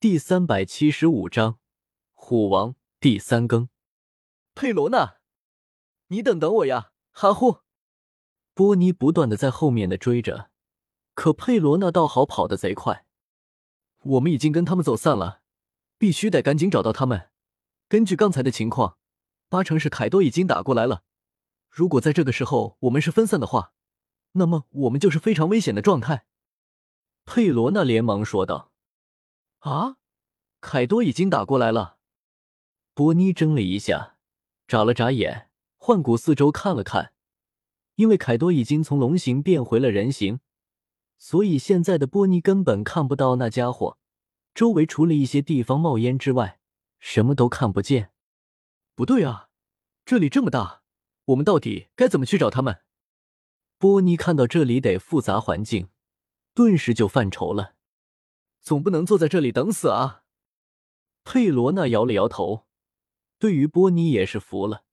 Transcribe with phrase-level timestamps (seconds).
[0.00, 1.58] 第三百七十五章
[2.14, 3.68] 虎王第三更。
[4.54, 5.16] 佩罗娜，
[6.06, 6.92] 你等等我呀！
[7.10, 7.62] 哈呼！
[8.54, 10.50] 波尼不断的在后面的追着，
[11.14, 13.06] 可佩罗娜倒好跑得贼快。
[14.02, 15.42] 我们已经跟他们走散了，
[15.98, 17.30] 必须得赶紧找到他们。
[17.88, 18.98] 根据刚才的情况，
[19.48, 21.02] 八成是凯多已经打过来了。
[21.68, 23.72] 如果在这个时候我们是分散的话，
[24.34, 26.26] 那么我们就是非常危险的状态。
[27.24, 28.70] 佩罗娜连忙说道
[29.58, 29.96] ：“啊，
[30.60, 31.98] 凯多已经打过来了。”
[32.94, 34.16] 波尼怔了一下，
[34.66, 37.12] 眨了眨眼，换骨四周看了看。
[37.94, 40.40] 因为凯多已经从龙形变回了人形，
[41.16, 43.98] 所以现在的波尼根本看不到那家伙。
[44.54, 46.60] 周围除了一些地方冒烟之外，
[47.00, 48.12] 什么都看不见。
[48.94, 49.50] 不对啊，
[50.04, 50.82] 这里这么大，
[51.26, 52.82] 我们到底该怎么去找他们？
[53.78, 55.88] 波尼看到这里得复杂环境，
[56.54, 57.74] 顿时就犯愁了。
[58.68, 60.24] 总不能坐在这里等死啊！
[61.24, 62.66] 佩罗娜摇了摇头，
[63.38, 64.84] 对于波尼也是服了。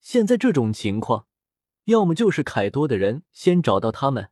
[0.00, 1.28] 现在这种情况。
[1.84, 4.30] 要么就是凯多的人先找到他们，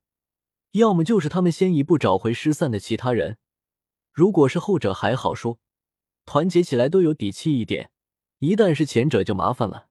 [0.72, 3.38] 要么就是他们先一步找回失散的其他人。
[4.10, 5.60] 如果是后者还好说，
[6.24, 7.90] 团结起来都有底气一点；
[8.38, 9.86] 一旦是前者就麻烦了。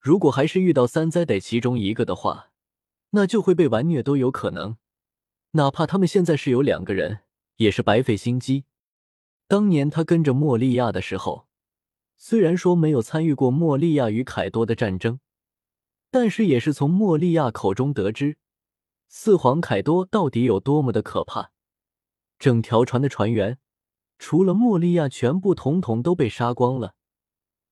[0.00, 2.50] 如果还是遇到三灾得其中一个的话，
[3.10, 4.78] 那就会被完虐都有可能。
[5.52, 7.20] 哪怕他们现在是有两个人，
[7.56, 8.64] 也是白费心机。
[9.46, 11.46] 当年他跟着莫利亚的时候，
[12.16, 15.20] 虽然说没有参与过莫利亚与凯多的战争。
[16.14, 18.36] 但是也是从莫利亚口中得知，
[19.08, 21.52] 四皇凯多到底有多么的可怕。
[22.38, 23.58] 整条船的船员，
[24.18, 26.96] 除了莫利亚，全部统统都被杀光了，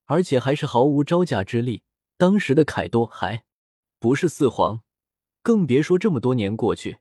[0.06, 1.82] 而且还是毫无招架之力。
[2.16, 3.44] 当时的凯多还
[3.98, 4.80] 不是四皇，
[5.42, 6.96] 更别说这么多年过去，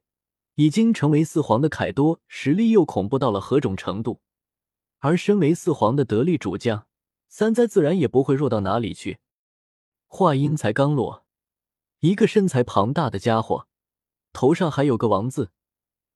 [0.60, 4.20] 已经成为四皇的凯多，实力又恐怖到了何种程度？
[4.98, 6.86] 而身为四皇的得力主将，
[7.30, 9.20] 三灾自然也不会弱到哪里去。
[10.08, 11.24] 话音才刚落。
[12.02, 13.68] 一个身材庞大的家伙，
[14.34, 15.52] 头上还有个王字，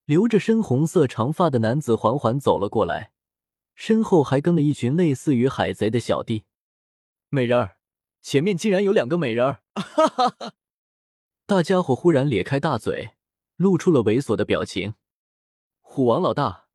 [0.04, 3.14] 留着深红色长发的男子缓缓走了过来，
[3.76, 6.44] 身后还跟了一群类似于海贼的小弟。
[7.30, 7.78] 美人儿，
[8.22, 9.64] 前面竟然有两个美人儿！
[9.80, 10.54] 哈哈哈！
[11.46, 13.12] 大家伙忽然咧开大嘴，
[13.56, 14.96] 露出了猥琐的表情。
[15.82, 16.68] 虎王老大，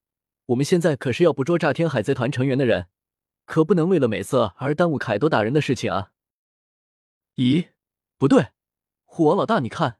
[0.46, 2.88] 我们现在可是要捕捉炸天海贼团成员的人，
[3.44, 6.12] 可不能为了美色而耽误凯多打人的事情啊！
[7.36, 7.70] 咦，
[8.16, 8.48] 不对。
[9.04, 9.98] 虎王老大，你看，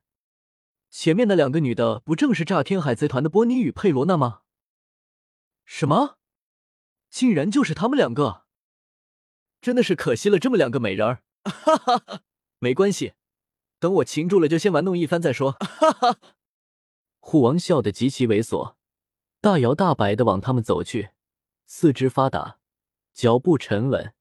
[0.91, 4.43] 前面那两个女的，不正是炸天海贼团的波尼与佩罗娜吗？
[5.65, 6.19] 什么？
[7.11, 8.45] 竟然就是他们两个！
[9.61, 11.23] 真的是可惜了这么两个美人儿！
[11.43, 12.21] 哈哈哈，
[12.59, 13.15] 没关系，
[13.81, 15.53] 等我擒住了，就先玩弄一番再说！
[15.53, 16.21] 哈哈。
[17.31, 18.77] 虎王笑得极其猥琐，
[19.43, 21.11] 大摇大摆的往他们走去，
[21.67, 22.59] 四肢发达，
[23.13, 24.15] 脚步沉稳，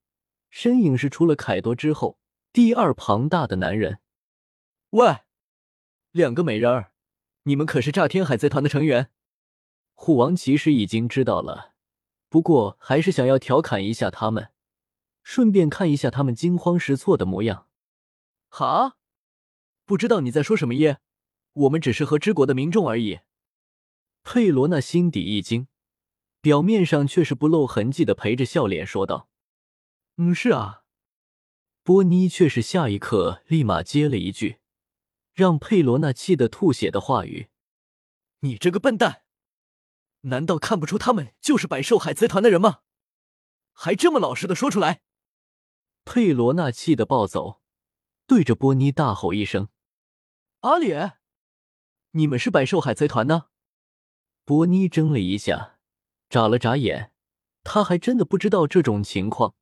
[0.50, 2.18] 身影是除了凯多之后
[2.52, 4.00] 第二庞大的男人。
[4.90, 5.20] 喂，
[6.10, 6.92] 两个美人儿，
[7.44, 9.10] 你们可是炸天海贼团的成员？
[9.94, 11.72] 虎王其实已经知道了，
[12.28, 14.50] 不过还是想要调侃一下他们，
[15.22, 17.68] 顺便看一下他们惊慌失措的模样。
[18.50, 18.98] 哈，
[19.86, 21.00] 不知道你在说什么耶？
[21.58, 23.20] 我们只是和之国的民众而已。
[24.22, 25.68] 佩罗娜心底一惊，
[26.40, 29.28] 表面上却是不露痕迹的陪着笑脸说道
[30.18, 30.84] ：“嗯，是啊。”
[31.82, 34.58] 波妮却是下一刻立马接了一句。
[35.32, 37.48] 让佩罗娜气得吐血的话语，
[38.40, 39.22] 你这个笨蛋，
[40.22, 42.80] 难道看不出他们就是百兽海贼团的人吗？
[43.72, 45.00] 还这么老实的说出来！
[46.04, 47.62] 佩罗娜气得暴走，
[48.26, 49.68] 对着波尼大吼一声
[50.62, 51.17] ：“阿脸，
[52.12, 53.46] 你们是百兽海贼团呢？”
[54.44, 55.78] 波尼怔了一下，
[56.28, 57.12] 眨了眨眼，
[57.64, 59.54] 他还真的不知道这种情况，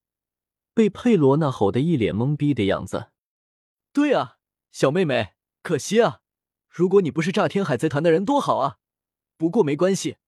[0.72, 3.10] 被佩罗娜吼得一脸懵逼的样子。
[3.92, 4.38] 对啊，
[4.70, 5.34] 小妹妹。
[5.62, 6.20] 可惜啊，
[6.68, 8.78] 如果你不是炸天海贼团的人，多好啊！
[9.36, 10.18] 不过没关系，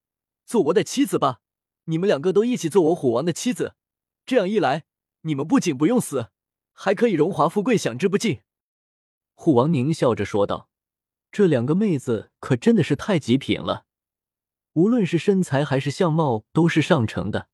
[0.44, 1.42] 做我的妻子吧。
[1.84, 3.76] 你们两个都一起做我虎王的妻子，
[4.26, 4.86] 这样一来，
[5.20, 6.32] 你们不仅不用死，
[6.72, 8.42] 还可以荣华富贵享之不尽。
[9.34, 10.68] 虎王狞笑着说道
[11.30, 13.86] ：“这两个妹子可真的是太极品了，
[14.72, 17.48] 无论是身材还是相貌都是上乘的，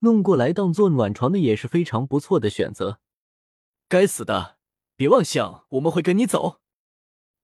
[0.00, 3.00] 弄过来当做暖床的也是非常不错的选择。”
[3.88, 4.58] 该死的，
[4.96, 6.60] 别妄想我们会跟你走！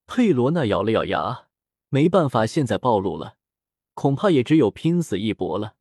[0.07, 1.49] 佩罗娜咬了咬牙，
[1.89, 3.37] 没办法，现在暴露了，
[3.95, 5.77] 恐怕也只有拼死一搏了。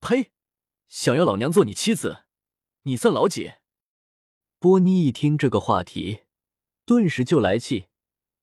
[0.00, 0.32] 呸！
[0.88, 2.24] 想要老娘做你妻子，
[2.82, 3.54] 你算老几？
[4.58, 6.22] 波妮一听这个话题，
[6.84, 7.87] 顿时就来气，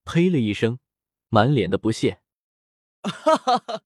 [0.06, 0.80] 呸了一声，
[1.30, 2.22] 满脸的不屑。
[3.02, 3.82] 哈哈哈！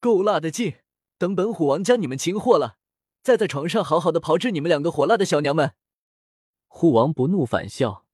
[0.00, 0.74] 够辣的劲，
[1.16, 2.76] 等本虎王将你们擒获了，
[3.22, 5.74] 再在床上好好的炮制你们两个火辣的小娘们。
[6.66, 8.04] 虎王不怒反笑，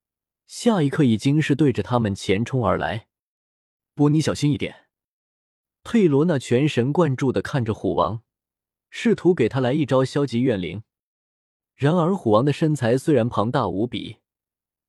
[0.46, 3.08] 下一刻已经是对着他们前冲而来。
[3.94, 4.86] 波尼，小心一点！
[5.82, 8.22] 佩罗娜全神贯注的看着虎王，
[8.88, 10.84] 试图给他来一招消极怨灵。
[11.74, 14.18] 然而虎王的身材虽然庞大无比，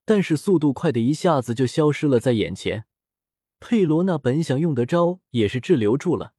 [0.06, 2.86] 但是速度快的一下子就消失了在眼前。
[3.60, 6.34] 佩罗娜本想用的招也是滞留住了，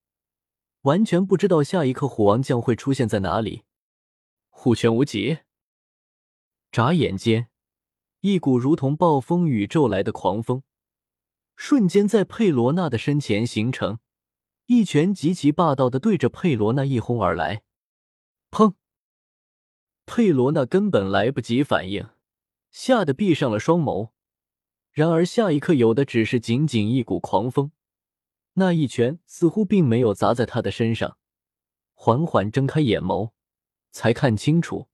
[0.82, 3.62] 完全不知道下一刻虎王将会出现在哪里。
[4.50, 5.38] 虎拳无极。
[6.70, 7.48] 眨眼间，
[8.20, 10.62] 一股如同暴风雨骤来的狂风，
[11.56, 14.00] 瞬间在佩罗娜的身前形成，
[14.66, 17.62] 一拳极其霸道的对着佩罗娜一轰而来。
[18.50, 18.74] 砰！
[20.04, 22.06] 佩罗娜根本来不及反应，
[22.74, 24.10] 吓得闭上了双眸。
[24.90, 27.70] 然而下一刻，有的只是仅仅一股狂风，
[28.54, 31.16] 那一拳似乎并没有砸在他的身上。
[31.94, 33.30] 缓缓睁开眼眸，
[33.92, 34.88] 才看清楚。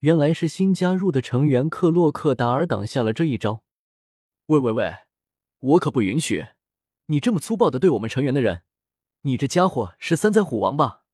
[0.00, 3.62] 原来是新加入的成员克洛克达尔挡下了这一招。
[4.46, 4.96] 喂喂喂，
[5.60, 6.44] 我可不允许
[7.06, 8.64] 你这么粗暴的对我们成员的人！
[9.22, 11.04] 你这家伙是三灾虎王吧？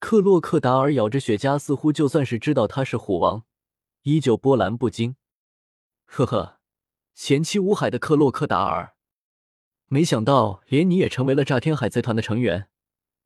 [0.00, 3.44] 克洛克达尔咬着雪茄，似乎就算是知道他是虎王，
[4.04, 5.16] 依旧波澜不惊。
[6.04, 6.60] 呵呵，
[7.14, 8.94] 前期无海的克洛克达尔，
[9.86, 12.68] 没想到连你也成为了炸天海贼团的成员。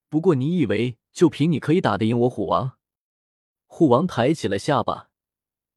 [0.09, 2.79] 不过你以为就凭你可以打得赢我虎王？
[3.67, 5.11] 虎王抬起了下巴，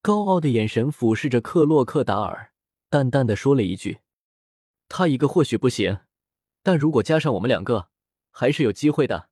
[0.04, 2.54] 高傲的眼神俯视着克洛克达尔，
[2.88, 4.02] 淡淡的说了一句
[4.88, 6.02] ：“他一个或许不行，
[6.62, 7.90] 但如果加上我们两个，
[8.30, 9.30] 还是有机会的。”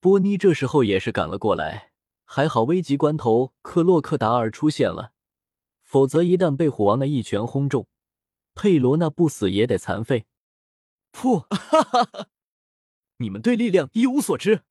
[0.00, 1.89] 波妮这时候也是赶了过来，
[2.32, 5.12] 还好危急关头克洛克达尔出现了，
[5.82, 7.88] 否则一旦被虎王那一拳轰中，
[8.54, 10.26] 佩罗娜不死也得残废。
[11.10, 11.40] 噗！
[11.50, 12.28] 哈哈哈！
[13.16, 14.62] 你们对力量一无所知，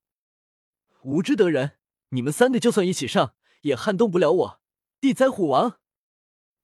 [1.02, 1.74] 无知得人。
[2.12, 4.62] 你们三个就算一起上，也撼动不了我
[5.02, 5.80] 地灾虎王。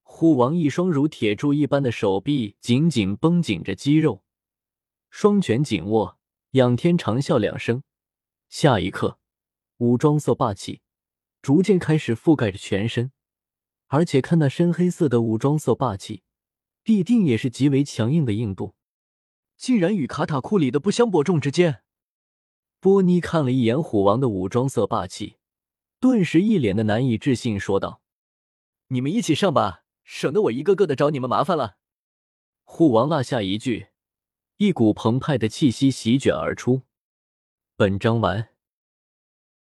[0.02, 4.24] 虎王一双如铁柱一般的手臂紧紧绷紧着肌肉，
[5.10, 6.18] 双拳紧握，
[6.52, 7.84] 仰天长啸两声。
[8.48, 9.20] 下一刻，
[9.80, 10.80] 武装色霸气
[11.46, 13.12] 逐渐开始覆盖着全身，
[13.86, 16.24] 而且看那深黑色的武装色霸气，
[16.82, 18.74] 必定也是极为强硬的硬度，
[19.56, 21.84] 竟然与卡塔库里的不相伯仲之间。
[22.80, 25.38] 波妮看了一眼虎王的武装色霸气，
[26.00, 28.02] 顿时一脸的难以置信，说道
[28.90, 31.78] ：“你们一起上吧，省得我一个个的找你们麻烦了。”
[32.66, 33.90] 虎王落下一句，
[34.58, 36.82] 一股澎湃的气息席卷而出。
[37.76, 38.55] 本章完。